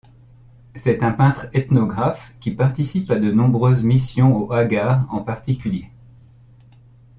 C'est 0.75 1.03
un 1.03 1.11
peintre 1.11 1.45
ethnographe 1.53 2.33
qui 2.39 2.49
participe 2.49 3.11
à 3.11 3.19
de 3.19 3.29
nombreuses 3.29 3.83
missions 3.83 4.35
au 4.35 4.51
Hoggar 4.51 5.05
en 5.13 5.21
particulier. 5.21 5.89